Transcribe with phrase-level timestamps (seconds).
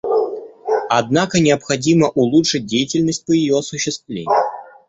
[0.89, 4.31] Однако необходимо улучшить деятельность по ее осуществлению.